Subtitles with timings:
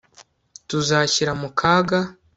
[0.67, 1.99] tuzashyira mu kaga